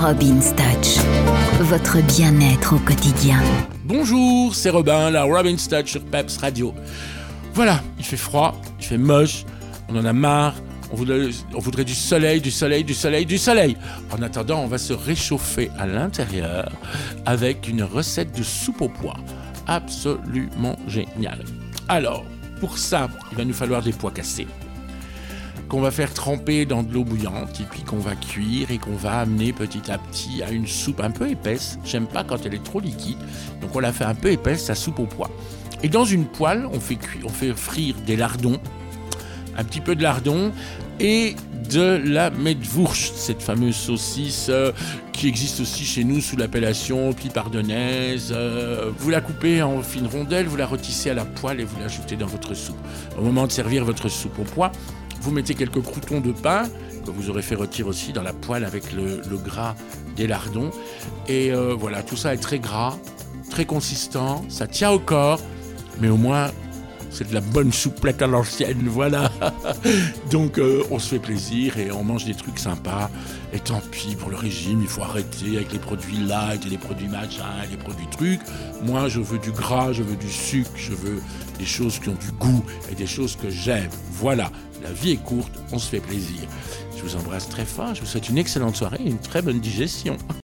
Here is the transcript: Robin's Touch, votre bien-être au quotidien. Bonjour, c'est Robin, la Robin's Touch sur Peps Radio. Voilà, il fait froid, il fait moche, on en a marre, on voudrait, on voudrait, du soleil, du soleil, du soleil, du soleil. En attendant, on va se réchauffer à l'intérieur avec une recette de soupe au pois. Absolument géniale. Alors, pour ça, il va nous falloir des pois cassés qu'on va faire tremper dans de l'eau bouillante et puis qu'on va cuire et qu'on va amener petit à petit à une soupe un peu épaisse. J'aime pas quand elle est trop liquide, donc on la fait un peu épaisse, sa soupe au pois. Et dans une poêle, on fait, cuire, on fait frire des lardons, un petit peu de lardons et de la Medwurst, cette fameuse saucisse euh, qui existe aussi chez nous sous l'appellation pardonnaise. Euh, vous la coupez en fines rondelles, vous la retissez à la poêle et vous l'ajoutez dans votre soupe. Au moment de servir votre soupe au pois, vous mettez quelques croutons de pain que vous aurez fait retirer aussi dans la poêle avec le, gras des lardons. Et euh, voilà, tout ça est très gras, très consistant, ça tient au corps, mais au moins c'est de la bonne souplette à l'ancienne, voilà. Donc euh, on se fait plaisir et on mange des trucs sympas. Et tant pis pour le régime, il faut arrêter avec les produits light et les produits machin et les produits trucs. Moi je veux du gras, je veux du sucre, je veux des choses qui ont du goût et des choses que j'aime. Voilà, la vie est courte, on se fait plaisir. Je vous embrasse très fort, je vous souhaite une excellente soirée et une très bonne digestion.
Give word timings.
Robin's 0.00 0.54
Touch, 0.54 1.04
votre 1.58 2.00
bien-être 2.06 2.76
au 2.76 2.78
quotidien. 2.78 3.40
Bonjour, 3.84 4.54
c'est 4.54 4.70
Robin, 4.70 5.10
la 5.10 5.24
Robin's 5.24 5.68
Touch 5.68 5.90
sur 5.90 6.04
Peps 6.04 6.36
Radio. 6.36 6.72
Voilà, 7.52 7.80
il 7.98 8.04
fait 8.04 8.16
froid, 8.16 8.54
il 8.78 8.84
fait 8.84 8.96
moche, 8.96 9.44
on 9.88 9.96
en 9.96 10.04
a 10.04 10.12
marre, 10.12 10.54
on 10.92 10.96
voudrait, 10.96 11.30
on 11.52 11.58
voudrait, 11.58 11.84
du 11.84 11.96
soleil, 11.96 12.40
du 12.40 12.52
soleil, 12.52 12.84
du 12.84 12.94
soleil, 12.94 13.26
du 13.26 13.38
soleil. 13.38 13.76
En 14.12 14.22
attendant, 14.22 14.60
on 14.60 14.68
va 14.68 14.78
se 14.78 14.92
réchauffer 14.92 15.68
à 15.80 15.86
l'intérieur 15.86 16.70
avec 17.26 17.68
une 17.68 17.82
recette 17.82 18.38
de 18.38 18.44
soupe 18.44 18.82
au 18.82 18.88
pois. 18.88 19.16
Absolument 19.66 20.76
géniale. 20.86 21.44
Alors, 21.88 22.24
pour 22.60 22.78
ça, 22.78 23.08
il 23.32 23.36
va 23.36 23.44
nous 23.44 23.52
falloir 23.52 23.82
des 23.82 23.92
pois 23.92 24.12
cassés 24.12 24.46
qu'on 25.68 25.80
va 25.80 25.90
faire 25.90 26.14
tremper 26.14 26.64
dans 26.64 26.82
de 26.82 26.92
l'eau 26.92 27.04
bouillante 27.04 27.60
et 27.60 27.64
puis 27.64 27.82
qu'on 27.82 27.98
va 27.98 28.14
cuire 28.14 28.70
et 28.70 28.78
qu'on 28.78 28.96
va 28.96 29.20
amener 29.20 29.52
petit 29.52 29.90
à 29.90 29.98
petit 29.98 30.42
à 30.42 30.50
une 30.50 30.66
soupe 30.66 31.00
un 31.00 31.10
peu 31.10 31.28
épaisse. 31.28 31.78
J'aime 31.84 32.06
pas 32.06 32.24
quand 32.24 32.46
elle 32.46 32.54
est 32.54 32.64
trop 32.64 32.80
liquide, 32.80 33.18
donc 33.60 33.74
on 33.74 33.80
la 33.80 33.92
fait 33.92 34.04
un 34.04 34.14
peu 34.14 34.30
épaisse, 34.30 34.64
sa 34.64 34.74
soupe 34.74 34.98
au 34.98 35.06
pois. 35.06 35.30
Et 35.82 35.88
dans 35.88 36.04
une 36.04 36.24
poêle, 36.24 36.66
on 36.72 36.80
fait, 36.80 36.96
cuire, 36.96 37.22
on 37.26 37.28
fait 37.28 37.52
frire 37.52 37.94
des 38.06 38.16
lardons, 38.16 38.58
un 39.56 39.64
petit 39.64 39.80
peu 39.80 39.94
de 39.94 40.02
lardons 40.02 40.52
et 41.00 41.36
de 41.70 42.00
la 42.02 42.30
Medwurst, 42.30 43.14
cette 43.16 43.42
fameuse 43.42 43.76
saucisse 43.76 44.46
euh, 44.48 44.72
qui 45.12 45.28
existe 45.28 45.60
aussi 45.60 45.84
chez 45.84 46.02
nous 46.02 46.20
sous 46.20 46.36
l'appellation 46.36 47.14
pardonnaise. 47.34 48.32
Euh, 48.34 48.90
vous 48.98 49.10
la 49.10 49.20
coupez 49.20 49.62
en 49.62 49.82
fines 49.82 50.06
rondelles, 50.06 50.46
vous 50.46 50.56
la 50.56 50.66
retissez 50.66 51.10
à 51.10 51.14
la 51.14 51.24
poêle 51.24 51.60
et 51.60 51.64
vous 51.64 51.78
l'ajoutez 51.80 52.16
dans 52.16 52.26
votre 52.26 52.54
soupe. 52.54 52.78
Au 53.18 53.22
moment 53.22 53.46
de 53.46 53.52
servir 53.52 53.84
votre 53.84 54.08
soupe 54.08 54.38
au 54.38 54.44
pois, 54.44 54.72
vous 55.20 55.30
mettez 55.30 55.54
quelques 55.54 55.82
croutons 55.82 56.20
de 56.20 56.32
pain 56.32 56.64
que 57.04 57.10
vous 57.10 57.30
aurez 57.30 57.42
fait 57.42 57.54
retirer 57.54 57.88
aussi 57.88 58.12
dans 58.12 58.22
la 58.22 58.32
poêle 58.32 58.64
avec 58.64 58.92
le, 58.92 59.20
gras 59.38 59.74
des 60.16 60.26
lardons. 60.26 60.70
Et 61.26 61.52
euh, 61.52 61.74
voilà, 61.74 62.02
tout 62.02 62.16
ça 62.16 62.34
est 62.34 62.38
très 62.38 62.58
gras, 62.58 62.96
très 63.50 63.64
consistant, 63.64 64.44
ça 64.48 64.66
tient 64.66 64.90
au 64.90 64.98
corps, 64.98 65.40
mais 66.00 66.08
au 66.08 66.16
moins 66.16 66.50
c'est 67.10 67.28
de 67.28 67.34
la 67.34 67.40
bonne 67.40 67.72
souplette 67.72 68.22
à 68.22 68.26
l'ancienne, 68.26 68.88
voilà. 68.88 69.30
Donc 70.30 70.58
euh, 70.58 70.82
on 70.90 70.98
se 70.98 71.08
fait 71.08 71.18
plaisir 71.18 71.78
et 71.78 71.90
on 71.90 72.04
mange 72.04 72.24
des 72.24 72.34
trucs 72.34 72.58
sympas. 72.58 73.10
Et 73.52 73.60
tant 73.60 73.80
pis 73.90 74.14
pour 74.14 74.30
le 74.30 74.36
régime, 74.36 74.80
il 74.82 74.88
faut 74.88 75.02
arrêter 75.02 75.56
avec 75.56 75.72
les 75.72 75.78
produits 75.78 76.18
light 76.18 76.66
et 76.66 76.68
les 76.68 76.78
produits 76.78 77.08
machin 77.08 77.44
et 77.64 77.70
les 77.70 77.76
produits 77.76 78.06
trucs. 78.10 78.40
Moi 78.82 79.08
je 79.08 79.20
veux 79.20 79.38
du 79.38 79.50
gras, 79.52 79.92
je 79.92 80.02
veux 80.02 80.16
du 80.16 80.30
sucre, 80.30 80.70
je 80.76 80.92
veux 80.92 81.22
des 81.58 81.64
choses 81.64 81.98
qui 81.98 82.08
ont 82.10 82.18
du 82.20 82.30
goût 82.38 82.64
et 82.90 82.94
des 82.94 83.06
choses 83.06 83.36
que 83.36 83.50
j'aime. 83.50 83.90
Voilà, 84.12 84.50
la 84.82 84.92
vie 84.92 85.12
est 85.12 85.24
courte, 85.24 85.52
on 85.72 85.78
se 85.78 85.88
fait 85.88 86.00
plaisir. 86.00 86.40
Je 86.96 87.02
vous 87.02 87.16
embrasse 87.16 87.48
très 87.48 87.64
fort, 87.64 87.94
je 87.94 88.00
vous 88.00 88.06
souhaite 88.06 88.28
une 88.28 88.38
excellente 88.38 88.76
soirée 88.76 88.98
et 89.04 89.08
une 89.08 89.18
très 89.18 89.40
bonne 89.40 89.60
digestion. 89.60 90.16